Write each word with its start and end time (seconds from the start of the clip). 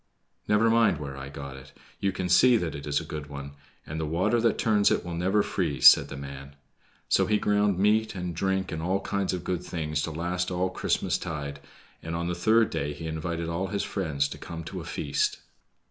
"Never 0.47 0.67
mind 0.67 0.99
where 0.99 1.15
I 1.15 1.29
got 1.29 1.57
it. 1.57 1.73
You 1.99 2.11
can 2.11 2.27
see 2.27 2.57
that 2.57 2.73
it 2.73 2.87
is 2.87 2.99
a 2.99 3.05
good 3.05 3.27
one, 3.27 3.51
and 3.85 3.99
the 3.99 4.05
water 4.07 4.41
that 4.41 4.57
turns 4.57 4.89
it 4.89 5.05
will 5.05 5.13
never 5.13 5.43
freeze," 5.43 5.87
said 5.87 6.07
the 6.07 6.17
man. 6.17 6.55
So 7.07 7.27
he 7.27 7.37
ground 7.37 7.77
meat 7.77 8.15
and 8.15 8.35
drink 8.35 8.71
and 8.71 8.81
all 8.81 9.01
kinds 9.01 9.31
of 9.31 9.43
good 9.43 9.63
things 9.63 10.01
to 10.01 10.11
last 10.11 10.49
all 10.49 10.71
Christmastide, 10.71 11.59
and 12.01 12.15
on 12.15 12.27
the 12.27 12.33
third 12.33 12.71
day 12.71 12.93
he 12.93 13.05
invited 13.05 13.47
all 13.47 13.67
his 13.67 13.83
friends 13.83 14.27
to 14.29 14.39
come 14.39 14.63
to 14.63 14.81
a 14.81 14.85
feast. 14.85 15.37